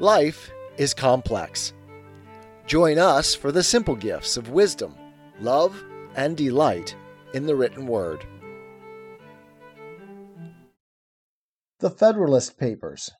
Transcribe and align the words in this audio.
Life 0.00 0.52
is 0.76 0.94
complex. 0.94 1.72
Join 2.68 3.00
us 3.00 3.34
for 3.34 3.50
the 3.50 3.64
simple 3.64 3.96
gifts 3.96 4.36
of 4.36 4.50
wisdom, 4.50 4.94
love, 5.40 5.82
and 6.14 6.36
delight 6.36 6.94
in 7.34 7.46
the 7.46 7.56
written 7.56 7.84
word. 7.84 8.24
The 11.80 11.90
Federalist 11.90 12.56
Papers. 12.56 13.10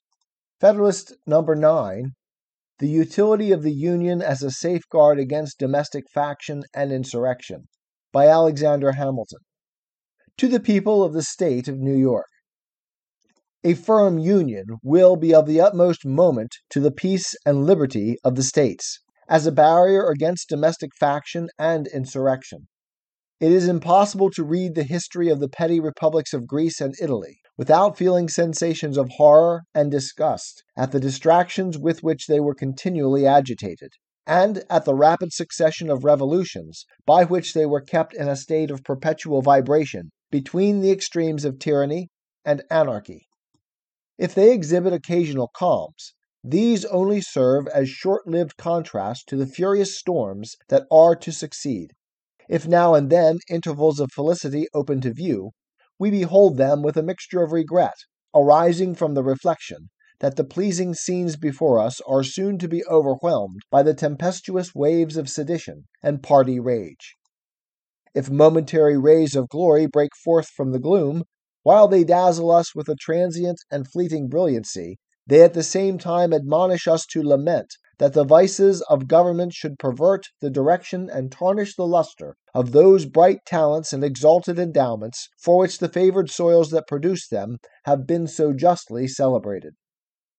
Federalist 0.61 1.15
number 1.27 1.57
9 1.57 2.13
The 2.79 2.89
Utility 2.89 3.51
of 3.51 3.65
the 3.65 3.75
Union 3.75 4.23
as 4.23 4.45
a 4.45 4.51
Safeguard 4.53 5.19
Against 5.19 5.59
Domestic 5.59 6.05
Faction 6.15 6.63
and 6.73 6.93
Insurrection 6.93 7.67
by 8.13 8.29
Alexander 8.29 8.93
Hamilton. 8.93 9.41
To 10.37 10.47
the 10.47 10.61
People 10.61 11.03
of 11.03 11.13
the 11.13 11.23
State 11.23 11.67
of 11.67 11.81
New 11.81 11.97
York. 11.97 12.29
A 13.65 13.75
firm 13.75 14.19
union 14.19 14.67
will 14.85 15.17
be 15.17 15.35
of 15.35 15.47
the 15.47 15.61
utmost 15.61 16.07
moment 16.07 16.55
to 16.71 16.79
the 16.79 16.93
peace 16.93 17.35
and 17.45 17.67
liberty 17.67 18.17
of 18.23 18.37
the 18.37 18.45
states, 18.45 19.01
as 19.29 19.49
a 19.49 19.53
barrier 19.53 20.09
against 20.09 20.49
domestic 20.49 20.91
faction 20.95 21.49
and 21.59 21.89
insurrection. 21.89 22.69
It 23.41 23.51
is 23.51 23.67
impossible 23.67 24.31
to 24.31 24.45
read 24.45 24.77
the 24.77 24.85
history 24.85 25.29
of 25.29 25.41
the 25.41 25.49
petty 25.49 25.81
republics 25.81 26.33
of 26.33 26.47
Greece 26.47 26.81
and 26.81 26.95
Italy 27.03 27.41
without 27.57 27.99
feeling 27.99 28.29
sensations 28.29 28.97
of 28.97 29.09
horror 29.17 29.63
and 29.75 29.91
disgust 29.91 30.63
at 30.77 30.93
the 30.93 31.01
distractions 31.01 31.77
with 31.77 32.05
which 32.05 32.29
they 32.29 32.39
were 32.39 32.55
continually 32.55 33.27
agitated, 33.27 33.91
and 34.25 34.63
at 34.71 34.85
the 34.85 34.95
rapid 34.95 35.33
succession 35.33 35.91
of 35.91 36.05
revolutions 36.05 36.87
by 37.05 37.25
which 37.25 37.55
they 37.55 37.67
were 37.67 37.81
kept 37.81 38.15
in 38.15 38.29
a 38.29 38.37
state 38.37 38.71
of 38.71 38.85
perpetual 38.85 39.43
vibration 39.43 40.11
between 40.31 40.81
the 40.81 40.93
extremes 40.93 41.45
of 41.45 41.59
tyranny 41.59 42.07
and 42.45 42.63
anarchy. 42.71 43.28
If 44.19 44.35
they 44.35 44.53
exhibit 44.53 44.93
occasional 44.93 45.49
calms, 45.55 46.13
these 46.43 46.85
only 46.87 47.21
serve 47.21 47.69
as 47.69 47.89
short 47.89 48.27
lived 48.27 48.57
contrasts 48.57 49.23
to 49.27 49.37
the 49.37 49.47
furious 49.47 49.97
storms 49.97 50.57
that 50.71 50.87
are 50.91 51.15
to 51.15 51.31
succeed. 51.31 51.93
If 52.49 52.67
now 52.67 52.95
and 52.95 53.11
then 53.11 53.39
intervals 53.49 54.01
of 54.01 54.11
felicity 54.11 54.67
open 54.75 55.01
to 55.03 55.13
view, 55.13 55.53
we 56.01 56.11
behold 56.11 56.57
them 56.57 56.83
with 56.83 56.97
a 56.97 57.03
mixture 57.03 57.45
of 57.45 57.53
regret, 57.53 57.95
arising 58.35 58.97
from 58.97 59.15
the 59.15 59.23
reflection 59.23 59.91
that 60.19 60.35
the 60.35 60.43
pleasing 60.43 60.95
scenes 60.95 61.37
before 61.37 61.79
us 61.79 62.01
are 62.01 62.25
soon 62.25 62.59
to 62.59 62.67
be 62.67 62.85
overwhelmed 62.87 63.61
by 63.71 63.85
the 63.85 63.95
tempestuous 63.95 64.75
waves 64.75 65.17
of 65.17 65.29
sedition 65.31 65.87
and 66.03 66.25
party 66.25 66.59
rage. 66.59 67.17
If 68.17 68.29
momentary 68.29 68.99
rays 68.99 69.37
of 69.37 69.49
glory 69.49 69.87
break 69.87 70.11
forth 70.25 70.49
from 70.49 70.73
the 70.73 70.81
gloom, 70.81 71.23
while 71.63 71.89
they 71.89 72.05
dazzle 72.05 72.51
us 72.51 72.75
with 72.75 72.89
a 72.89 72.95
transient 72.95 73.59
and 73.71 73.91
fleeting 73.91 74.29
brilliancy, 74.29 74.99
they 75.27 75.43
at 75.43 75.55
the 75.55 75.63
same 75.63 75.99
time 75.99 76.33
admonish 76.33 76.89
us 76.89 77.05
to 77.05 77.23
lament 77.23 77.75
that 77.99 78.13
the 78.13 78.25
vices 78.25 78.81
of 78.89 79.09
government 79.09 79.53
should 79.53 79.79
pervert 79.79 80.25
the 80.41 80.49
direction 80.49 81.11
and 81.11 81.31
tarnish 81.31 81.77
the 81.77 81.87
luster 81.87 82.37
of 82.55 82.73
those 82.73 83.05
bright 83.05 83.41
talents 83.45 83.93
and 83.93 84.03
exalted 84.03 84.59
endowments 84.59 85.29
for 85.39 85.59
which 85.59 85.79
the 85.79 85.89
favored 85.89 86.31
soils 86.31 86.71
that 86.71 86.87
produce 86.87 87.29
them 87.29 87.59
have 87.85 88.07
been 88.07 88.27
so 88.27 88.53
justly 88.53 89.07
celebrated. 89.07 89.75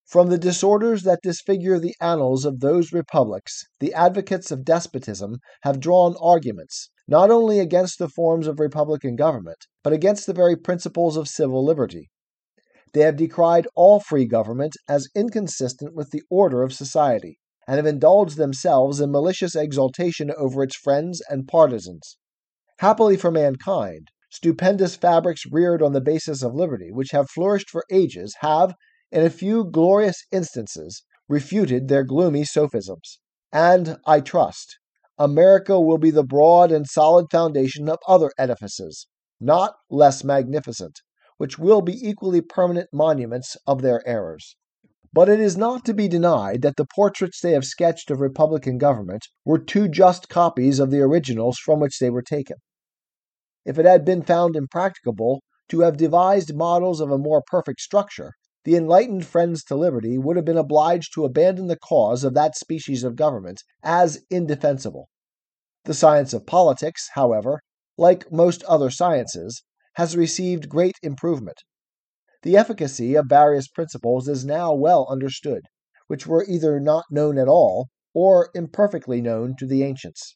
From 0.05 0.29
the 0.29 0.39
disorders 0.39 1.03
that 1.03 1.21
disfigure 1.21 1.77
the 1.77 1.95
annals 2.01 2.45
of 2.45 2.61
those 2.61 2.91
republics, 2.91 3.65
the 3.79 3.93
advocates 3.93 4.49
of 4.49 4.65
despotism 4.65 5.37
have 5.61 5.79
drawn 5.79 6.15
arguments, 6.19 6.89
not 7.09 7.31
only 7.31 7.59
against 7.59 7.97
the 7.97 8.07
forms 8.07 8.45
of 8.45 8.59
republican 8.59 9.15
government, 9.15 9.65
but 9.83 9.91
against 9.91 10.27
the 10.27 10.33
very 10.33 10.55
principles 10.55 11.17
of 11.17 11.27
civil 11.27 11.65
liberty. 11.65 12.11
They 12.93 13.02
have 13.02 13.17
decried 13.17 13.67
all 13.75 13.99
free 13.99 14.25
government 14.25 14.73
as 14.88 15.09
inconsistent 15.15 15.95
with 15.95 16.11
the 16.11 16.21
order 16.30 16.61
of 16.61 16.71
society, 16.71 17.39
and 17.67 17.77
have 17.77 17.87
indulged 17.87 18.37
themselves 18.37 18.99
in 18.99 19.11
malicious 19.11 19.55
exultation 19.55 20.31
over 20.37 20.61
its 20.61 20.75
friends 20.75 21.21
and 21.30 21.47
partisans. 21.47 22.17
Happily 22.77 23.17
for 23.17 23.31
mankind, 23.31 24.09
stupendous 24.31 24.95
fabrics 24.95 25.43
reared 25.52 25.81
on 25.81 25.93
the 25.93 26.02
basis 26.02 26.43
of 26.43 26.53
liberty, 26.53 26.91
which 26.91 27.11
have 27.11 27.30
flourished 27.30 27.70
for 27.71 27.83
ages, 27.91 28.36
have, 28.41 28.76
in 29.11 29.23
a 29.23 29.30
few 29.30 29.65
glorious 29.65 30.23
instances, 30.31 31.03
refuted 31.27 31.87
their 31.87 32.03
gloomy 32.03 32.43
sophisms. 32.43 33.20
And, 33.52 33.97
I 34.05 34.20
trust, 34.21 34.78
America 35.21 35.77
will 35.77 35.97
be 35.97 36.11
the 36.11 36.23
broad 36.23 36.71
and 36.71 36.87
solid 36.87 37.25
foundation 37.30 37.89
of 37.89 37.99
other 38.07 38.31
edifices, 38.37 39.05
not 39.41 39.73
less 39.89 40.23
magnificent, 40.23 41.02
which 41.35 41.59
will 41.59 41.81
be 41.81 42.07
equally 42.07 42.39
permanent 42.39 42.87
monuments 42.93 43.58
of 43.67 43.81
their 43.81 44.02
errors. 44.08 44.55
But 45.11 45.27
it 45.27 45.41
is 45.41 45.58
not 45.58 45.83
to 45.85 45.93
be 45.93 46.08
denied 46.08 46.61
that 46.61 46.77
the 46.77 46.87
portraits 46.95 47.41
they 47.41 47.52
have 47.52 47.65
sketched 47.65 48.09
of 48.09 48.21
republican 48.21 48.77
government 48.77 49.27
were 49.43 49.59
too 49.59 49.89
just 49.89 50.29
copies 50.29 50.79
of 50.79 50.89
the 50.89 51.02
originals 51.02 51.58
from 51.58 51.81
which 51.81 51.99
they 51.99 52.09
were 52.09 52.21
taken. 52.21 52.55
If 53.65 53.77
it 53.77 53.85
had 53.85 54.05
been 54.05 54.21
found 54.21 54.55
impracticable 54.55 55.43
to 55.67 55.81
have 55.81 55.97
devised 55.97 56.55
models 56.55 57.02
of 57.02 57.11
a 57.11 57.17
more 57.17 57.43
perfect 57.45 57.81
structure, 57.81 58.35
the 58.69 58.75
enlightened 58.75 59.25
friends 59.25 59.63
to 59.63 59.75
liberty 59.75 60.15
would 60.19 60.35
have 60.35 60.45
been 60.45 60.55
obliged 60.55 61.11
to 61.11 61.25
abandon 61.25 61.65
the 61.65 61.75
cause 61.75 62.23
of 62.23 62.35
that 62.35 62.55
species 62.55 63.03
of 63.03 63.15
government 63.15 63.63
as 63.81 64.23
indefensible. 64.30 65.09
The 65.85 65.95
science 65.95 66.33
of 66.33 66.45
politics, 66.45 67.09
however, 67.15 67.63
like 67.97 68.31
most 68.31 68.61
other 68.65 68.91
sciences, 68.91 69.63
has 69.95 70.15
received 70.15 70.69
great 70.69 70.97
improvement. 71.02 71.58
The 72.43 72.58
efficacy 72.58 73.15
of 73.15 73.25
various 73.27 73.67
principles 73.67 74.27
is 74.27 74.45
now 74.45 74.71
well 74.75 75.08
understood, 75.09 75.63
which 76.05 76.27
were 76.27 76.45
either 76.45 76.79
not 76.79 77.05
known 77.09 77.39
at 77.39 77.47
all 77.47 77.87
or 78.13 78.52
imperfectly 78.53 79.19
known 79.19 79.55
to 79.58 79.65
the 79.65 79.81
ancients. 79.81 80.35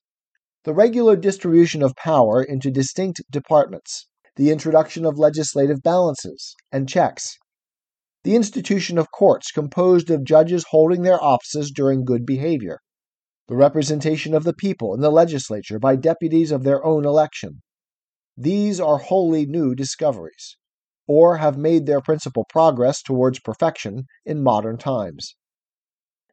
The 0.64 0.74
regular 0.74 1.16
distribution 1.16 1.84
of 1.84 1.96
power 1.98 2.42
into 2.42 2.72
distinct 2.72 3.22
departments, 3.30 4.08
the 4.38 4.50
introduction 4.50 5.06
of 5.06 5.20
legislative 5.20 5.84
balances 5.84 6.56
and 6.72 6.90
checks, 6.90 7.38
the 8.24 8.36
institution 8.36 8.98
of 8.98 9.12
courts 9.12 9.52
composed 9.52 10.10
of 10.10 10.24
judges 10.24 10.66
holding 10.70 11.02
their 11.02 11.22
offices 11.22 11.72
during 11.72 12.06
good 12.06 12.26
behavior, 12.26 12.80
the 13.50 13.56
representation 13.56 14.34
of 14.34 14.46
the 14.46 14.54
people 14.54 14.94
in 14.94 15.02
the 15.02 15.12
legislature 15.12 15.78
by 15.78 15.96
deputies 15.96 16.52
of 16.52 16.64
their 16.64 16.84
own 16.86 17.06
election. 17.06 17.62
These 18.38 18.80
are 18.80 18.98
wholly 18.98 19.46
new 19.46 19.76
discoveries, 19.76 20.58
or 21.06 21.38
have 21.38 21.58
made 21.58 21.86
their 21.86 22.02
principal 22.02 22.46
progress 22.50 23.02
towards 23.02 23.42
perfection 23.42 24.06
in 24.26 24.42
modern 24.42 24.78
times. 24.78 25.36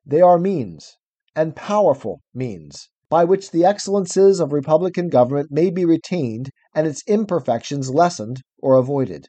They 0.07 0.21
are 0.21 0.39
means, 0.39 0.97
and 1.34 1.57
powerful 1.57 2.21
means, 2.33 2.89
by 3.09 3.25
which 3.25 3.51
the 3.51 3.65
excellences 3.65 4.39
of 4.39 4.53
republican 4.53 5.09
government 5.09 5.51
may 5.51 5.71
be 5.71 5.84
retained 5.84 6.51
and 6.72 6.87
its 6.87 7.03
imperfections 7.09 7.91
lessened 7.91 8.43
or 8.61 8.77
avoided. 8.77 9.27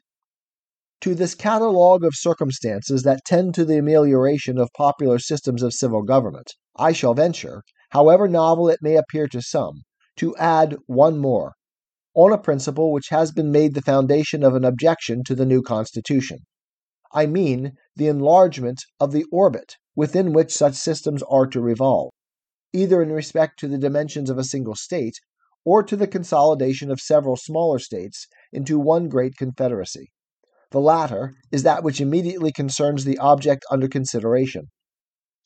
To 1.02 1.16
this 1.16 1.34
catalogue 1.34 2.04
of 2.04 2.14
circumstances 2.14 3.02
that 3.02 3.24
tend 3.26 3.56
to 3.56 3.64
the 3.64 3.76
amelioration 3.76 4.56
of 4.56 4.72
popular 4.72 5.18
systems 5.18 5.60
of 5.64 5.72
civil 5.72 6.02
government, 6.02 6.52
I 6.76 6.92
shall 6.92 7.12
venture, 7.12 7.64
however 7.90 8.28
novel 8.28 8.68
it 8.68 8.78
may 8.82 8.94
appear 8.94 9.26
to 9.26 9.42
some, 9.42 9.82
to 10.18 10.36
add 10.36 10.76
one 10.86 11.18
more, 11.18 11.54
on 12.14 12.32
a 12.32 12.38
principle 12.38 12.92
which 12.92 13.08
has 13.08 13.32
been 13.32 13.50
made 13.50 13.74
the 13.74 13.82
foundation 13.82 14.44
of 14.44 14.54
an 14.54 14.64
objection 14.64 15.24
to 15.24 15.34
the 15.34 15.44
new 15.44 15.60
Constitution. 15.60 16.38
I 17.12 17.26
mean 17.26 17.72
the 17.96 18.06
enlargement 18.06 18.78
of 19.00 19.10
the 19.10 19.24
orbit 19.32 19.74
within 19.96 20.32
which 20.32 20.54
such 20.54 20.74
systems 20.74 21.24
are 21.24 21.48
to 21.48 21.60
revolve, 21.60 22.12
either 22.72 23.02
in 23.02 23.10
respect 23.10 23.58
to 23.58 23.66
the 23.66 23.76
dimensions 23.76 24.30
of 24.30 24.38
a 24.38 24.44
single 24.44 24.76
state 24.76 25.16
or 25.64 25.82
to 25.82 25.96
the 25.96 26.06
consolidation 26.06 26.92
of 26.92 27.00
several 27.00 27.34
smaller 27.34 27.80
states 27.80 28.28
into 28.52 28.78
one 28.78 29.08
great 29.08 29.36
confederacy. 29.36 30.12
The 30.72 30.80
latter 30.80 31.34
is 31.50 31.64
that 31.64 31.84
which 31.84 32.00
immediately 32.00 32.50
concerns 32.50 33.04
the 33.04 33.18
object 33.18 33.62
under 33.70 33.88
consideration. 33.88 34.70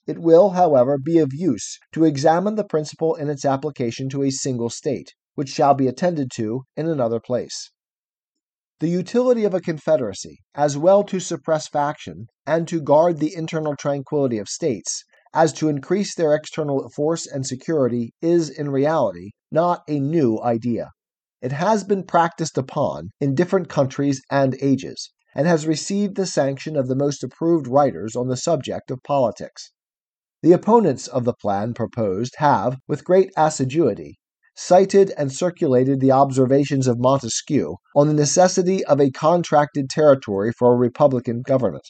It 0.07 0.21
will, 0.21 0.51
however, 0.51 0.99
be 0.99 1.19
of 1.19 1.35
use 1.35 1.81
to 1.95 2.05
examine 2.05 2.55
the 2.55 2.63
principle 2.63 3.17
in 3.17 3.29
its 3.29 3.45
application 3.45 4.09
to 4.11 4.23
a 4.23 4.31
single 4.31 4.71
state, 4.71 5.15
which 5.35 5.49
shall 5.49 5.75
be 5.75 5.89
attended 5.89 6.31
to 6.37 6.63
in 6.77 6.87
another 6.87 7.19
place. 7.19 7.73
The 8.79 8.89
utility 8.89 9.43
of 9.43 9.53
a 9.53 9.61
confederacy, 9.61 10.39
as 10.55 10.79
well 10.79 11.03
to 11.03 11.19
suppress 11.19 11.67
faction 11.67 12.29
and 12.47 12.69
to 12.69 12.81
guard 12.81 13.19
the 13.19 13.35
internal 13.35 13.75
tranquillity 13.75 14.39
of 14.39 14.49
states, 14.49 15.03
as 15.35 15.53
to 15.55 15.69
increase 15.69 16.15
their 16.15 16.37
external 16.37 16.89
force 16.91 17.27
and 17.27 17.45
security, 17.45 18.13
is 18.23 18.49
in 18.49 18.71
reality 18.71 19.31
not 19.51 19.83
a 19.89 19.99
new 19.99 20.41
idea. 20.41 20.91
It 21.43 21.51
has 21.51 21.83
been 21.83 22.05
practiced 22.05 22.57
upon 22.57 23.11
in 23.21 23.35
different 23.35 23.69
countries 23.69 24.23
and 24.31 24.57
ages, 24.63 25.11
and 25.37 25.47
has 25.47 25.67
received 25.67 26.17
the 26.17 26.25
sanction 26.25 26.77
of 26.77 26.89
the 26.89 26.97
most 26.97 27.23
approved 27.23 27.69
writers 27.69 28.17
on 28.17 28.27
the 28.27 28.37
subject 28.39 28.91
of 28.91 29.03
politics. 29.03 29.71
The 30.43 30.53
opponents 30.53 31.07
of 31.07 31.25
the 31.25 31.35
plan 31.35 31.75
proposed 31.75 32.37
have, 32.39 32.79
with 32.89 33.05
great 33.05 33.31
assiduity, 33.37 34.19
cited 34.57 35.13
and 35.19 35.31
circulated 35.31 36.01
the 36.01 36.11
observations 36.11 36.87
of 36.87 36.99
Montesquieu 36.99 37.77
on 37.95 38.09
the 38.09 38.15
necessity 38.15 38.83
of 38.87 38.99
a 38.99 39.11
contracted 39.11 39.91
territory 39.91 40.53
for 40.53 40.73
a 40.73 40.77
republican 40.77 41.43
government. 41.43 41.87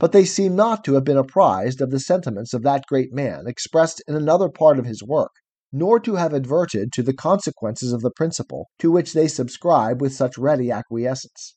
but 0.00 0.10
they 0.10 0.24
seem 0.24 0.56
not 0.56 0.84
to 0.84 0.94
have 0.94 1.04
been 1.04 1.16
apprised 1.16 1.80
of 1.80 1.92
the 1.92 2.00
sentiments 2.00 2.52
of 2.52 2.62
that 2.62 2.84
great 2.86 3.12
man 3.12 3.46
expressed 3.46 4.02
in 4.08 4.16
another 4.16 4.48
part 4.48 4.78
of 4.78 4.84
his 4.86 5.04
work, 5.04 5.30
nor 5.72 6.00
to 6.00 6.16
have 6.16 6.34
adverted 6.34 6.92
to 6.92 7.02
the 7.02 7.14
consequences 7.14 7.92
of 7.92 8.02
the 8.02 8.10
principle 8.10 8.68
to 8.78 8.90
which 8.90 9.12
they 9.12 9.28
subscribe 9.28 10.00
with 10.00 10.12
such 10.12 10.36
ready 10.36 10.70
acquiescence. 10.70 11.54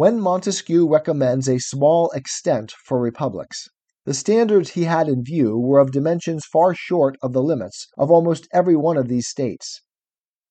When 0.00 0.18
Montesquieu 0.18 0.88
recommends 0.88 1.46
a 1.46 1.58
small 1.58 2.10
extent 2.12 2.72
for 2.86 2.98
republics, 2.98 3.68
the 4.06 4.14
standards 4.14 4.70
he 4.70 4.84
had 4.84 5.10
in 5.10 5.22
view 5.22 5.58
were 5.58 5.78
of 5.78 5.92
dimensions 5.92 6.46
far 6.50 6.72
short 6.74 7.18
of 7.20 7.34
the 7.34 7.42
limits 7.42 7.86
of 7.98 8.10
almost 8.10 8.48
every 8.50 8.76
one 8.76 8.96
of 8.96 9.08
these 9.08 9.28
states. 9.28 9.82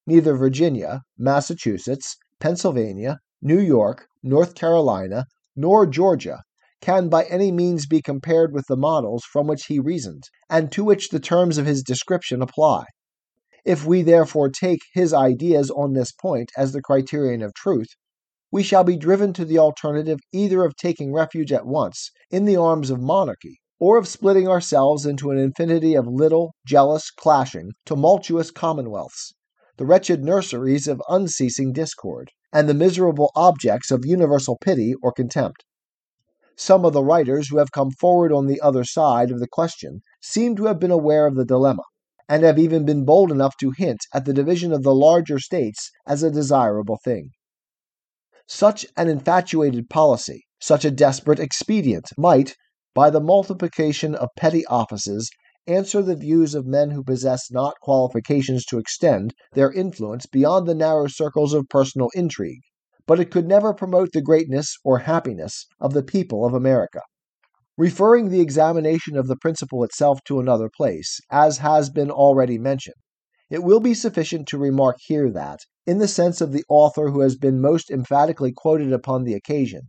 Neither 0.06 0.36
Virginia, 0.36 1.02
Massachusetts, 1.18 2.16
Pennsylvania, 2.40 3.22
New 3.42 3.60
York, 3.60 4.06
North 4.22 4.54
Carolina, 4.54 5.26
nor 5.56 5.88
Georgia 5.88 6.44
can 6.80 7.10
by 7.10 7.24
any 7.24 7.52
means 7.52 7.88
be 7.88 8.04
compared 8.04 8.54
with 8.54 8.68
the 8.68 8.78
models 8.78 9.24
from 9.24 9.48
which 9.48 9.66
he 9.66 9.80
reasoned, 9.80 10.26
and 10.48 10.72
to 10.74 10.84
which 10.84 11.10
the 11.10 11.20
terms 11.20 11.58
of 11.58 11.66
his 11.66 11.82
description 11.82 12.44
apply. 12.44 12.86
If 13.66 13.84
we 13.84 14.04
therefore 14.04 14.50
take 14.50 14.82
his 14.94 15.12
ideas 15.12 15.72
on 15.72 15.94
this 15.94 16.12
point 16.12 16.52
as 16.56 16.72
the 16.72 16.84
criterion 16.84 17.42
of 17.42 17.56
truth, 17.56 17.88
we 18.52 18.64
shall 18.64 18.84
be 18.84 18.98
driven 18.98 19.32
to 19.34 19.46
the 19.46 19.60
alternative 19.60 20.20
either 20.32 20.64
of 20.64 20.76
taking 20.76 21.14
refuge 21.14 21.52
at 21.52 21.68
once 21.68 22.10
in 22.32 22.46
the 22.46 22.56
arms 22.56 22.90
of 22.90 23.00
monarchy, 23.00 23.60
or 23.80 23.98
of 23.98 24.08
splitting 24.08 24.48
ourselves 24.48 25.06
into 25.06 25.30
an 25.30 25.38
infinity 25.38 25.94
of 25.96 26.08
little, 26.08 26.54
jealous, 26.66 27.12
clashing, 27.12 27.72
tumultuous 27.86 28.52
commonwealths, 28.52 29.34
the 29.78 29.86
wretched 29.86 30.24
nurseries 30.24 30.88
of 30.88 31.02
unceasing 31.10 31.72
discord, 31.72 32.32
and 32.52 32.68
the 32.68 32.74
miserable 32.74 33.32
objects 33.36 33.92
of 33.92 34.06
universal 34.06 34.58
pity 34.60 34.94
or 35.02 35.12
contempt. 35.12 35.64
Some 36.58 36.84
of 36.84 36.94
the 36.94 37.04
writers 37.04 37.48
who 37.48 37.58
have 37.60 37.72
come 37.72 37.92
forward 37.92 38.34
on 38.34 38.48
the 38.48 38.60
other 38.60 38.84
side 38.84 39.32
of 39.32 39.40
the 39.40 39.48
question 39.48 40.02
seem 40.22 40.56
to 40.58 40.66
have 40.66 40.80
been 40.80 40.92
aware 40.92 41.26
of 41.26 41.36
the 41.36 41.46
dilemma, 41.46 41.84
and 42.28 42.44
have 42.44 42.60
even 42.60 42.84
been 42.84 43.06
bold 43.06 43.32
enough 43.32 43.56
to 43.58 43.72
hint 43.78 44.02
at 44.14 44.26
the 44.26 44.34
division 44.34 44.74
of 44.74 44.84
the 44.84 44.94
larger 44.94 45.40
states 45.40 45.90
as 46.06 46.24
a 46.24 46.32
desirable 46.32 47.00
thing. 47.04 47.30
Such 48.50 48.86
an 48.98 49.08
infatuated 49.08 49.90
policy, 49.90 50.44
such 50.60 50.84
a 50.84 50.92
desperate 50.92 51.40
expedient, 51.40 52.08
might, 52.18 52.56
by 52.94 53.10
the 53.10 53.22
multiplication 53.22 54.14
of 54.14 54.28
petty 54.36 54.66
offices, 54.66 55.30
answer 55.66 56.02
the 56.02 56.18
views 56.18 56.54
of 56.54 56.66
men 56.66 56.90
who 56.90 57.04
possess 57.04 57.50
not 57.50 57.76
qualifications 57.82 58.66
to 58.66 58.78
extend 58.78 59.34
their 59.54 59.72
influence 59.72 60.26
beyond 60.26 60.68
the 60.68 60.76
narrow 60.76 61.08
circles 61.08 61.54
of 61.54 61.70
personal 61.70 62.10
intrigue 62.14 62.60
but 63.10 63.20
it 63.20 63.32
could 63.32 63.48
never 63.48 63.74
promote 63.74 64.12
the 64.14 64.22
greatness 64.22 64.78
or 64.84 65.00
happiness 65.00 65.66
of 65.80 65.94
the 65.94 66.04
people 66.04 66.46
of 66.46 66.54
America. 66.54 67.02
Referring 67.76 68.30
the 68.30 68.40
examination 68.40 69.18
of 69.18 69.26
the 69.26 69.36
principle 69.36 69.84
itself 69.84 70.20
to 70.26 70.40
another 70.40 70.70
place, 70.78 71.20
as 71.32 71.58
has 71.58 71.90
been 71.90 72.12
already 72.12 72.60
mentioned, 72.60 72.94
it 73.50 73.64
will 73.64 73.80
be 73.80 73.96
sufficient 73.96 74.48
to 74.48 74.60
remark 74.60 74.98
here 75.00 75.32
that, 75.32 75.58
in 75.90 75.98
the 75.98 76.08
sense 76.08 76.40
of 76.40 76.52
the 76.52 76.64
author 76.70 77.10
who 77.10 77.22
has 77.22 77.36
been 77.36 77.60
most 77.60 77.90
emphatically 77.90 78.52
quoted 78.52 78.94
upon 78.94 79.24
the 79.24 79.34
occasion, 79.34 79.82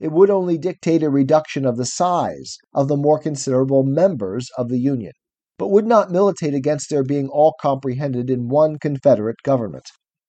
it 0.00 0.10
would 0.10 0.30
only 0.30 0.58
dictate 0.58 1.00
a 1.00 1.08
reduction 1.08 1.64
of 1.64 1.76
the 1.76 1.84
size 1.84 2.56
of 2.74 2.88
the 2.88 2.96
more 2.96 3.20
considerable 3.20 3.84
members 3.84 4.48
of 4.58 4.68
the 4.68 4.80
Union, 4.80 5.12
but 5.56 5.68
would 5.68 5.86
not 5.86 6.10
militate 6.10 6.54
against 6.54 6.90
their 6.90 7.04
being 7.04 7.28
all 7.28 7.54
comprehended 7.62 8.28
in 8.28 8.48
one 8.48 8.80
Confederate 8.80 9.36
government. 9.44 9.84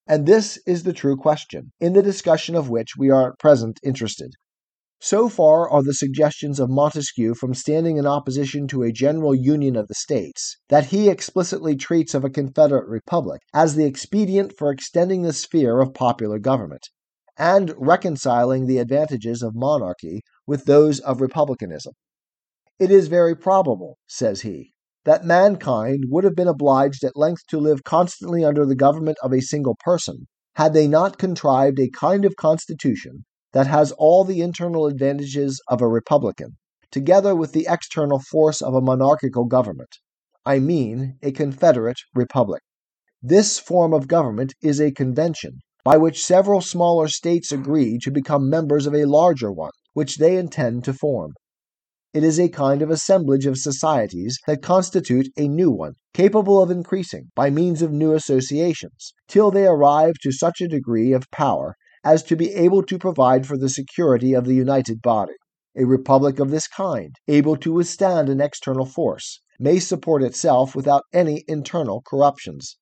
And 0.05 0.27
this 0.27 0.59
is 0.67 0.83
the 0.83 0.93
true 0.93 1.17
question, 1.17 1.71
in 1.79 1.93
the 1.93 2.03
discussion 2.03 2.53
of 2.53 2.69
which 2.69 2.89
we 2.95 3.09
are 3.09 3.31
at 3.31 3.39
present 3.39 3.79
interested. 3.81 4.33
So 5.01 5.29
far 5.29 5.69
are 5.69 5.81
the 5.81 5.93
suggestions 5.93 6.59
of 6.59 6.69
Montesquieu 6.69 7.33
from 7.33 7.53
standing 7.53 7.95
in 7.95 8.05
opposition 8.05 8.67
to 8.67 8.83
a 8.83 8.91
general 8.91 9.33
union 9.33 9.77
of 9.77 9.87
the 9.87 9.95
states, 9.95 10.57
that 10.67 10.87
he 10.87 11.07
explicitly 11.07 11.77
treats 11.77 12.13
of 12.13 12.25
a 12.25 12.29
Confederate 12.29 12.85
republic 12.85 13.41
as 13.53 13.75
the 13.75 13.85
expedient 13.85 14.57
for 14.57 14.69
extending 14.69 15.21
the 15.21 15.31
sphere 15.31 15.79
of 15.79 15.93
popular 15.93 16.37
government, 16.37 16.89
and 17.37 17.73
reconciling 17.77 18.65
the 18.65 18.77
advantages 18.77 19.41
of 19.41 19.55
monarchy 19.55 20.21
with 20.45 20.65
those 20.65 20.99
of 20.99 21.21
republicanism. 21.21 21.93
It 22.77 22.91
is 22.91 23.07
very 23.07 23.37
probable, 23.37 23.99
says 24.05 24.41
he, 24.41 24.73
that 25.05 25.23
mankind 25.23 26.07
would 26.09 26.25
have 26.25 26.35
been 26.35 26.49
obliged 26.49 27.05
at 27.05 27.15
length 27.15 27.47
to 27.47 27.57
live 27.57 27.85
constantly 27.85 28.43
under 28.43 28.65
the 28.65 28.75
government 28.75 29.17
of 29.23 29.31
a 29.31 29.39
single 29.39 29.77
person, 29.79 30.27
had 30.55 30.73
they 30.73 30.89
not 30.89 31.17
contrived 31.17 31.79
a 31.79 31.89
kind 31.89 32.25
of 32.25 32.35
constitution 32.35 33.23
that 33.53 33.67
has 33.67 33.91
all 33.93 34.23
the 34.23 34.41
internal 34.41 34.85
advantages 34.85 35.61
of 35.67 35.81
a 35.81 35.87
republican, 35.87 36.57
together 36.91 37.35
with 37.35 37.51
the 37.51 37.67
external 37.69 38.19
force 38.19 38.61
of 38.61 38.73
a 38.73 38.81
monarchical 38.81 39.45
government. 39.45 39.97
I 40.45 40.59
mean 40.59 41.17
a 41.21 41.31
confederate 41.31 41.99
republic. 42.15 42.61
This 43.21 43.59
form 43.59 43.93
of 43.93 44.07
government 44.07 44.53
is 44.61 44.79
a 44.79 44.91
convention, 44.91 45.59
by 45.83 45.97
which 45.97 46.25
several 46.25 46.61
smaller 46.61 47.07
states 47.07 47.51
agree 47.51 47.99
to 47.99 48.11
become 48.11 48.49
members 48.49 48.85
of 48.85 48.95
a 48.95 49.05
larger 49.05 49.51
one, 49.51 49.71
which 49.93 50.17
they 50.17 50.37
intend 50.37 50.83
to 50.85 50.93
form. 50.93 51.33
It 52.13 52.23
is 52.23 52.39
a 52.39 52.49
kind 52.49 52.81
of 52.81 52.89
assemblage 52.89 53.45
of 53.45 53.57
societies 53.57 54.39
that 54.47 54.63
constitute 54.63 55.27
a 55.37 55.47
new 55.47 55.69
one, 55.69 55.93
capable 56.13 56.61
of 56.63 56.71
increasing, 56.71 57.29
by 57.35 57.49
means 57.49 57.81
of 57.81 57.91
new 57.91 58.13
associations, 58.13 59.13
till 59.27 59.51
they 59.51 59.67
arrive 59.67 60.15
to 60.23 60.31
such 60.31 60.61
a 60.61 60.67
degree 60.67 61.11
of 61.11 61.29
power 61.29 61.75
as 62.03 62.23
to 62.23 62.35
be 62.35 62.53
able 62.53 62.83
to 62.83 62.97
provide 62.97 63.45
for 63.45 63.57
the 63.57 63.69
security 63.69 64.33
of 64.33 64.45
the 64.45 64.55
united 64.55 65.01
body. 65.01 65.33
A 65.77 65.85
republic 65.85 66.39
of 66.39 66.49
this 66.49 66.67
kind, 66.67 67.15
able 67.27 67.55
to 67.57 67.73
withstand 67.73 68.29
an 68.29 68.41
external 68.41 68.85
force, 68.85 69.41
may 69.59 69.79
support 69.79 70.23
itself 70.23 70.75
without 70.75 71.03
any 71.13 71.43
internal 71.47 72.01
corruptions. 72.01 72.77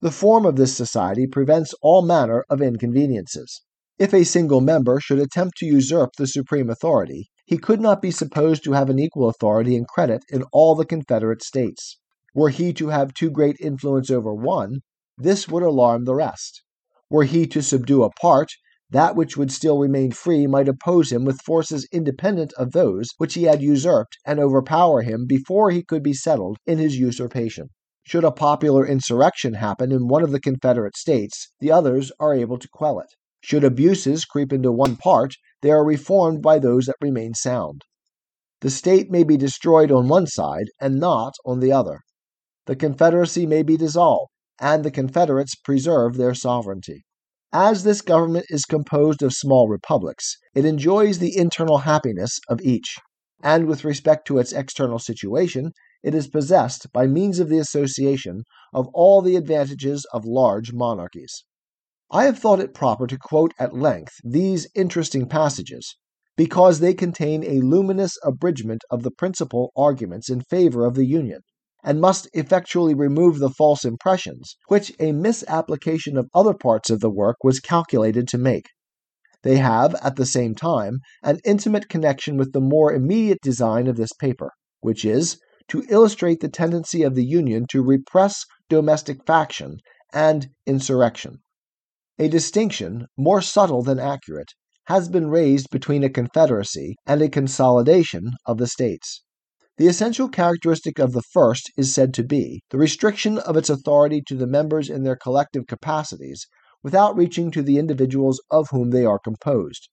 The 0.00 0.10
form 0.10 0.46
of 0.46 0.56
this 0.56 0.76
society 0.76 1.26
prevents 1.26 1.74
all 1.82 2.02
manner 2.02 2.44
of 2.48 2.62
inconveniences. 2.62 3.62
If 3.98 4.14
a 4.14 4.24
single 4.24 4.60
member 4.60 5.00
should 5.00 5.18
attempt 5.18 5.56
to 5.58 5.66
usurp 5.66 6.10
the 6.16 6.26
supreme 6.26 6.70
authority, 6.70 7.30
he 7.46 7.58
could 7.58 7.80
not 7.80 8.00
be 8.00 8.10
supposed 8.10 8.62
to 8.64 8.72
have 8.72 8.90
an 8.90 8.98
equal 8.98 9.28
authority 9.28 9.76
and 9.76 9.88
credit 9.88 10.22
in 10.28 10.44
all 10.52 10.74
the 10.74 10.84
Confederate 10.84 11.42
States. 11.42 11.98
Were 12.34 12.50
he 12.50 12.72
to 12.74 12.88
have 12.88 13.14
too 13.14 13.30
great 13.30 13.56
influence 13.58 14.10
over 14.10 14.34
one, 14.34 14.82
this 15.16 15.48
would 15.48 15.64
alarm 15.64 16.04
the 16.04 16.14
rest. 16.14 16.62
Were 17.10 17.24
he 17.24 17.46
to 17.46 17.62
subdue 17.62 18.02
a 18.02 18.10
part, 18.10 18.50
that 18.90 19.16
which 19.16 19.36
would 19.36 19.50
still 19.50 19.78
remain 19.78 20.12
free 20.12 20.46
might 20.46 20.68
oppose 20.68 21.10
him 21.10 21.24
with 21.24 21.40
forces 21.42 21.88
independent 21.92 22.52
of 22.54 22.72
those 22.72 23.08
which 23.18 23.34
he 23.34 23.44
had 23.44 23.62
usurped 23.62 24.18
and 24.26 24.38
overpower 24.38 25.02
him 25.02 25.26
before 25.26 25.70
he 25.70 25.82
could 25.82 26.02
be 26.02 26.12
settled 26.12 26.58
in 26.66 26.78
his 26.78 26.98
usurpation. 26.98 27.68
Should 28.04 28.24
a 28.24 28.30
popular 28.30 28.86
insurrection 28.86 29.54
happen 29.54 29.92
in 29.92 30.08
one 30.08 30.22
of 30.22 30.32
the 30.32 30.40
Confederate 30.40 30.96
States, 30.96 31.52
the 31.60 31.70
others 31.70 32.10
are 32.18 32.34
able 32.34 32.58
to 32.58 32.68
quell 32.72 33.00
it. 33.00 33.08
Should 33.42 33.64
abuses 33.64 34.24
creep 34.24 34.52
into 34.52 34.72
one 34.72 34.96
part, 34.96 35.34
they 35.62 35.70
are 35.70 35.84
reformed 35.84 36.42
by 36.42 36.58
those 36.58 36.86
that 36.86 36.96
remain 37.00 37.34
sound. 37.34 37.82
The 38.60 38.70
state 38.70 39.10
may 39.10 39.24
be 39.24 39.36
destroyed 39.36 39.92
on 39.92 40.08
one 40.08 40.26
side 40.26 40.66
and 40.80 40.98
not 40.98 41.34
on 41.44 41.60
the 41.60 41.72
other. 41.72 42.00
The 42.66 42.76
Confederacy 42.76 43.46
may 43.46 43.62
be 43.62 43.76
dissolved, 43.76 44.30
and 44.60 44.84
the 44.84 44.90
Confederates 44.90 45.54
preserve 45.54 46.16
their 46.16 46.34
sovereignty. 46.34 47.04
As 47.52 47.82
this 47.82 48.02
government 48.02 48.46
is 48.50 48.64
composed 48.64 49.22
of 49.22 49.32
small 49.32 49.68
republics, 49.68 50.36
it 50.54 50.64
enjoys 50.64 51.18
the 51.18 51.36
internal 51.36 51.78
happiness 51.78 52.38
of 52.48 52.60
each, 52.60 52.96
and 53.42 53.66
with 53.66 53.84
respect 53.84 54.26
to 54.26 54.38
its 54.38 54.52
external 54.52 54.98
situation, 54.98 55.72
it 56.02 56.14
is 56.14 56.28
possessed, 56.28 56.92
by 56.92 57.06
means 57.06 57.38
of 57.38 57.48
the 57.48 57.58
association, 57.58 58.42
of 58.72 58.86
all 58.92 59.22
the 59.22 59.36
advantages 59.36 60.06
of 60.12 60.24
large 60.24 60.72
monarchies. 60.72 61.44
I 62.10 62.24
have 62.24 62.38
thought 62.38 62.60
it 62.60 62.74
proper 62.74 63.06
to 63.06 63.18
quote 63.18 63.52
at 63.58 63.74
length 63.74 64.14
these 64.24 64.68
interesting 64.74 65.28
passages, 65.28 65.96
because 66.36 66.80
they 66.80 66.94
contain 66.94 67.42
a 67.42 67.60
luminous 67.60 68.16
abridgment 68.22 68.82
of 68.90 69.02
the 69.02 69.10
principal 69.10 69.72
arguments 69.76 70.30
in 70.30 70.40
favor 70.40 70.84
of 70.84 70.94
the 70.94 71.06
Union, 71.06 71.40
and 71.84 72.00
must 72.00 72.28
effectually 72.32 72.94
remove 72.94 73.38
the 73.38 73.50
false 73.50 73.84
impressions 73.84 74.56
which 74.68 74.92
a 74.98 75.12
misapplication 75.12 76.16
of 76.16 76.28
other 76.34 76.54
parts 76.54 76.90
of 76.90 77.00
the 77.00 77.10
work 77.10 77.36
was 77.42 77.60
calculated 77.60 78.26
to 78.28 78.38
make. 78.38 78.66
They 79.42 79.58
have, 79.58 79.94
at 80.02 80.16
the 80.16 80.26
same 80.26 80.54
time, 80.54 80.98
an 81.22 81.38
intimate 81.44 81.88
connection 81.88 82.36
with 82.36 82.52
the 82.52 82.60
more 82.60 82.92
immediate 82.92 83.40
design 83.40 83.86
of 83.86 83.96
this 83.96 84.12
paper, 84.12 84.50
which 84.80 85.04
is 85.04 85.38
to 85.68 85.84
illustrate 85.88 86.40
the 86.40 86.48
tendency 86.48 87.02
of 87.02 87.14
the 87.14 87.24
Union 87.24 87.66
to 87.70 87.82
repress 87.82 88.44
domestic 88.68 89.24
faction 89.26 89.78
and 90.12 90.48
insurrection. 90.66 91.38
A 92.18 92.28
distinction, 92.28 93.06
more 93.16 93.40
subtle 93.40 93.82
than 93.82 94.00
accurate, 94.00 94.52
has 94.86 95.08
been 95.08 95.28
raised 95.28 95.68
between 95.70 96.02
a 96.02 96.10
confederacy 96.10 96.96
and 97.06 97.22
a 97.22 97.28
consolidation 97.28 98.32
of 98.44 98.58
the 98.58 98.66
states. 98.66 99.22
The 99.78 99.86
essential 99.86 100.28
characteristic 100.28 100.98
of 100.98 101.12
the 101.12 101.22
first 101.22 101.70
is 101.76 101.94
said 101.94 102.12
to 102.14 102.24
be 102.24 102.64
the 102.70 102.78
restriction 102.78 103.38
of 103.38 103.56
its 103.56 103.70
authority 103.70 104.20
to 104.26 104.34
the 104.34 104.48
members 104.48 104.90
in 104.90 105.04
their 105.04 105.14
collective 105.14 105.68
capacities 105.68 106.48
without 106.82 107.16
reaching 107.16 107.52
to 107.52 107.62
the 107.62 107.78
individuals 107.78 108.42
of 108.50 108.70
whom 108.70 108.90
they 108.90 109.04
are 109.04 109.20
composed. 109.20 109.88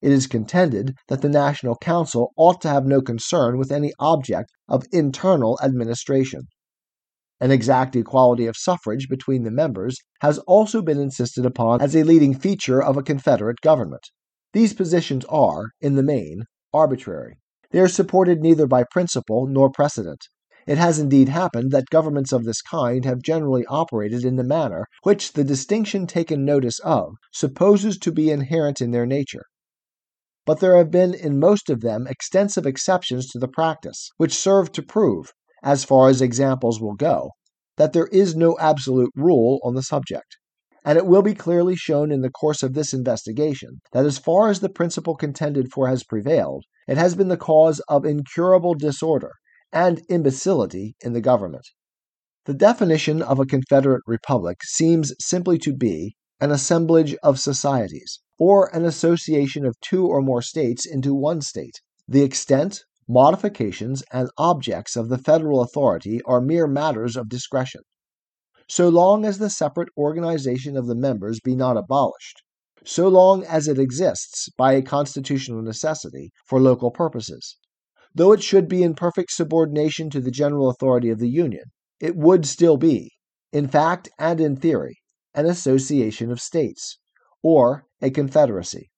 it 0.00 0.10
is 0.10 0.26
contended 0.26 0.94
that 1.08 1.20
the 1.20 1.28
National 1.28 1.76
Council 1.76 2.32
ought 2.38 2.62
to 2.62 2.68
have 2.68 2.86
no 2.86 3.02
concern 3.02 3.58
with 3.58 3.70
any 3.70 3.92
object 3.98 4.50
of 4.68 4.86
internal 4.90 5.58
administration. 5.62 6.42
An 7.40 7.50
exact 7.50 7.94
equality 7.96 8.46
of 8.46 8.56
suffrage 8.56 9.08
between 9.10 9.44
the 9.44 9.50
members 9.50 9.98
has 10.22 10.38
also 10.40 10.80
been 10.80 10.98
insisted 10.98 11.44
upon 11.44 11.82
as 11.82 11.94
a 11.94 12.04
leading 12.04 12.34
feature 12.34 12.82
of 12.82 12.96
a 12.96 13.02
Confederate 13.02 13.60
government. 13.60 14.08
These 14.54 14.72
positions 14.72 15.26
are, 15.26 15.72
in 15.82 15.94
the 15.94 16.02
main, 16.02 16.44
arbitrary. 16.72 17.36
They 17.74 17.80
are 17.80 17.88
supported 17.88 18.40
neither 18.40 18.68
by 18.68 18.84
principle 18.84 19.48
nor 19.48 19.68
precedent. 19.68 20.28
It 20.64 20.78
has 20.78 21.00
indeed 21.00 21.28
happened 21.28 21.72
that 21.72 21.90
governments 21.90 22.30
of 22.30 22.44
this 22.44 22.62
kind 22.62 23.04
have 23.04 23.20
generally 23.20 23.66
operated 23.66 24.24
in 24.24 24.36
the 24.36 24.44
manner 24.44 24.86
which 25.02 25.32
the 25.32 25.42
distinction 25.42 26.06
taken 26.06 26.44
notice 26.44 26.78
of 26.84 27.16
supposes 27.32 27.98
to 27.98 28.12
be 28.12 28.30
inherent 28.30 28.80
in 28.80 28.92
their 28.92 29.06
nature. 29.06 29.46
But 30.46 30.60
there 30.60 30.76
have 30.76 30.92
been 30.92 31.14
in 31.14 31.40
most 31.40 31.68
of 31.68 31.80
them 31.80 32.06
extensive 32.06 32.64
exceptions 32.64 33.28
to 33.30 33.40
the 33.40 33.48
practice, 33.48 34.12
which 34.18 34.36
serve 34.36 34.70
to 34.70 34.80
prove, 34.80 35.32
as 35.64 35.82
far 35.82 36.08
as 36.08 36.22
examples 36.22 36.80
will 36.80 36.94
go, 36.94 37.30
that 37.76 37.92
there 37.92 38.06
is 38.12 38.36
no 38.36 38.56
absolute 38.60 39.10
rule 39.16 39.58
on 39.64 39.74
the 39.74 39.82
subject. 39.82 40.36
And 40.84 40.96
it 40.96 41.06
will 41.06 41.22
be 41.22 41.34
clearly 41.34 41.74
shown 41.74 42.12
in 42.12 42.20
the 42.20 42.30
course 42.30 42.62
of 42.62 42.74
this 42.74 42.94
investigation 42.94 43.80
that 43.90 44.06
as 44.06 44.18
far 44.18 44.48
as 44.48 44.60
the 44.60 44.68
principle 44.68 45.16
contended 45.16 45.72
for 45.72 45.88
has 45.88 46.04
prevailed, 46.04 46.62
it 46.86 46.96
has 46.96 47.14
been 47.14 47.28
the 47.28 47.36
cause 47.36 47.80
of 47.88 48.04
incurable 48.04 48.74
disorder 48.74 49.32
and 49.72 50.02
imbecility 50.08 50.94
in 51.00 51.12
the 51.12 51.20
government. 51.20 51.66
The 52.46 52.54
definition 52.54 53.22
of 53.22 53.40
a 53.40 53.46
Confederate 53.46 54.02
Republic 54.06 54.58
seems 54.62 55.14
simply 55.18 55.58
to 55.58 55.74
be 55.74 56.14
an 56.40 56.50
assemblage 56.50 57.14
of 57.22 57.40
societies, 57.40 58.20
or 58.38 58.66
an 58.76 58.84
association 58.84 59.64
of 59.64 59.80
two 59.80 60.06
or 60.06 60.20
more 60.20 60.42
states 60.42 60.84
into 60.84 61.14
one 61.14 61.40
state. 61.40 61.80
The 62.06 62.22
extent, 62.22 62.82
modifications, 63.08 64.02
and 64.12 64.28
objects 64.36 64.94
of 64.94 65.08
the 65.08 65.18
federal 65.18 65.62
authority 65.62 66.20
are 66.26 66.40
mere 66.40 66.66
matters 66.66 67.16
of 67.16 67.28
discretion. 67.28 67.80
So 68.68 68.88
long 68.88 69.24
as 69.24 69.38
the 69.38 69.50
separate 69.50 69.88
organization 69.96 70.76
of 70.76 70.86
the 70.86 70.94
members 70.94 71.40
be 71.40 71.56
not 71.56 71.76
abolished, 71.76 72.42
so 72.84 73.08
long 73.08 73.44
as 73.44 73.66
it 73.66 73.78
exists 73.78 74.48
by 74.56 74.74
a 74.74 74.82
constitutional 74.82 75.62
necessity 75.62 76.30
for 76.46 76.60
local 76.60 76.90
purposes, 76.90 77.56
though 78.14 78.32
it 78.32 78.42
should 78.42 78.68
be 78.68 78.82
in 78.82 78.94
perfect 78.94 79.30
subordination 79.32 80.10
to 80.10 80.20
the 80.20 80.30
general 80.30 80.68
authority 80.68 81.10
of 81.10 81.18
the 81.18 81.28
Union, 81.28 81.64
it 82.00 82.14
would 82.14 82.46
still 82.46 82.76
be, 82.76 83.10
in 83.52 83.66
fact 83.66 84.08
and 84.18 84.40
in 84.40 84.54
theory, 84.54 84.96
an 85.34 85.46
association 85.46 86.30
of 86.30 86.40
states, 86.40 86.98
or 87.42 87.86
a 88.00 88.10
confederacy. 88.10 88.90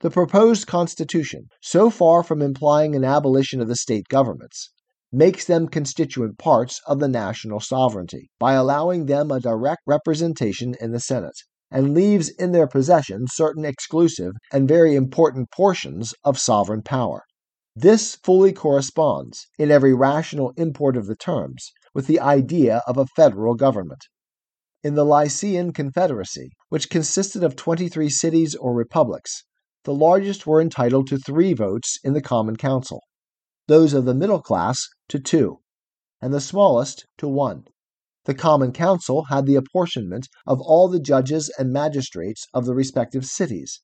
The 0.00 0.10
proposed 0.10 0.66
Constitution, 0.66 1.48
so 1.60 1.90
far 1.90 2.22
from 2.22 2.40
implying 2.40 2.94
an 2.94 3.04
abolition 3.04 3.60
of 3.60 3.68
the 3.68 3.76
state 3.76 4.08
governments, 4.08 4.70
makes 5.10 5.44
them 5.44 5.68
constituent 5.68 6.38
parts 6.38 6.80
of 6.86 7.00
the 7.00 7.08
national 7.08 7.60
sovereignty 7.60 8.30
by 8.38 8.52
allowing 8.52 9.06
them 9.06 9.30
a 9.30 9.40
direct 9.40 9.82
representation 9.86 10.74
in 10.80 10.92
the 10.92 11.00
Senate, 11.00 11.36
and 11.70 11.94
leaves 11.94 12.28
in 12.30 12.52
their 12.52 12.66
possession 12.66 13.26
certain 13.28 13.64
exclusive 13.64 14.32
and 14.52 14.68
very 14.68 14.94
important 14.94 15.50
portions 15.50 16.14
of 16.24 16.38
sovereign 16.38 16.82
power. 16.82 17.24
This 17.76 18.16
fully 18.16 18.52
corresponds, 18.52 19.46
in 19.58 19.70
every 19.70 19.94
rational 19.94 20.52
import 20.56 20.96
of 20.96 21.06
the 21.06 21.14
terms, 21.14 21.70
with 21.94 22.06
the 22.06 22.20
idea 22.20 22.82
of 22.86 22.96
a 22.96 23.06
federal 23.14 23.54
government. 23.54 24.00
In 24.82 24.94
the 24.94 25.04
Lycian 25.04 25.72
Confederacy, 25.72 26.50
which 26.68 26.90
consisted 26.90 27.44
of 27.44 27.56
23 27.56 28.08
cities 28.08 28.54
or 28.54 28.74
republics, 28.74 29.44
the 29.84 29.94
largest 29.94 30.46
were 30.46 30.60
entitled 30.60 31.06
to 31.08 31.18
three 31.18 31.54
votes 31.54 31.98
in 32.02 32.14
the 32.14 32.20
Common 32.20 32.56
Council, 32.56 33.02
those 33.68 33.92
of 33.92 34.04
the 34.04 34.14
middle 34.14 34.40
class 34.40 34.78
to 35.08 35.18
two, 35.18 35.60
and 36.20 36.32
the 36.32 36.40
smallest 36.40 37.06
to 37.18 37.28
one. 37.28 37.64
The 38.28 38.34
Common 38.34 38.72
Council 38.72 39.24
had 39.30 39.46
the 39.46 39.54
apportionment 39.54 40.28
of 40.46 40.60
all 40.60 40.86
the 40.86 41.00
judges 41.00 41.50
and 41.58 41.72
magistrates 41.72 42.46
of 42.52 42.66
the 42.66 42.74
respective 42.74 43.24
cities. 43.24 43.80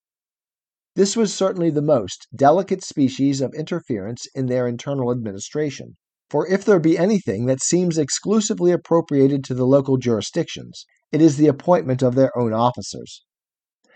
This 0.97 1.17
was 1.17 1.33
certainly 1.33 1.71
the 1.71 1.81
most 1.81 2.27
delicate 2.37 2.85
species 2.85 3.41
of 3.41 3.55
interference 3.55 4.27
in 4.35 4.45
their 4.45 4.69
internal 4.69 5.11
administration, 5.11 5.97
for 6.29 6.47
if 6.47 6.63
there 6.63 6.79
be 6.79 6.99
anything 6.99 7.47
that 7.47 7.63
seems 7.63 7.97
exclusively 7.97 8.71
appropriated 8.71 9.45
to 9.45 9.55
the 9.55 9.65
local 9.65 9.97
jurisdictions, 9.97 10.85
it 11.11 11.23
is 11.23 11.39
the 11.39 11.49
appointment 11.49 12.03
of 12.03 12.15
their 12.15 12.37
own 12.39 12.53
officers. 12.53 13.25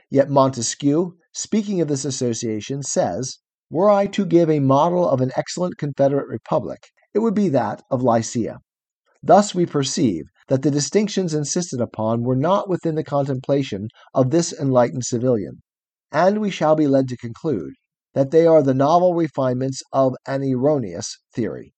Yet 0.09 0.31
Montesquieu, 0.31 1.19
speaking 1.31 1.83
of 1.83 1.89
this 1.89 2.07
association, 2.07 2.83
says, 2.83 3.37
Were 3.69 3.91
I 3.91 4.07
to 4.07 4.25
give 4.25 4.49
a 4.49 4.61
model 4.61 5.07
of 5.07 5.21
an 5.21 5.31
excellent 5.37 5.77
Confederate 5.77 6.27
republic, 6.27 6.87
it 7.13 7.19
would 7.19 7.35
be 7.35 7.51
that 7.51 7.83
of 7.91 8.03
Lycia. 8.03 8.61
Thus 9.23 9.55
we 9.55 9.67
perceive 9.67 10.25
that 10.49 10.63
the 10.63 10.71
distinctions 10.71 11.35
insisted 11.35 11.81
upon 11.81 12.23
were 12.23 12.37
not 12.37 12.69
within 12.69 12.95
the 12.95 13.05
contemplation 13.05 13.89
of 14.15 14.31
this 14.31 14.53
enlightened 14.53 15.05
civilian, 15.05 15.63
and 16.11 16.41
we 16.41 16.51
shall 16.51 16.75
be 16.75 16.87
led 16.87 17.09
to 17.09 17.17
conclude 17.17 17.75
that 18.15 18.31
they 18.31 18.47
are 18.47 18.63
the 18.63 18.75
novel 18.75 19.15
refinements 19.15 19.83
of 19.93 20.15
an 20.27 20.43
erroneous 20.43 21.19
theory. 21.35 21.73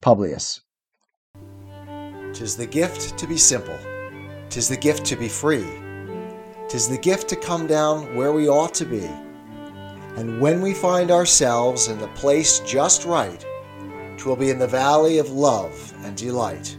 Publius. 0.00 0.60
Tis 2.32 2.56
the 2.56 2.66
gift 2.66 3.18
to 3.18 3.26
be 3.26 3.36
simple, 3.36 3.78
tis 4.48 4.68
the 4.68 4.76
gift 4.76 5.04
to 5.06 5.16
be 5.16 5.28
free 5.28 5.66
Tis 6.72 6.88
the 6.88 6.96
gift 6.96 7.28
to 7.28 7.36
come 7.36 7.66
down 7.66 8.16
where 8.16 8.32
we 8.32 8.48
ought 8.48 8.72
to 8.72 8.86
be. 8.86 9.04
And 10.16 10.40
when 10.40 10.62
we 10.62 10.72
find 10.72 11.10
ourselves 11.10 11.88
in 11.88 11.98
the 11.98 12.08
place 12.08 12.60
just 12.60 13.04
right, 13.04 13.44
twill 14.16 14.36
be 14.36 14.48
in 14.48 14.58
the 14.58 14.66
valley 14.66 15.18
of 15.18 15.28
love 15.28 15.92
and 16.02 16.16
delight. 16.16 16.78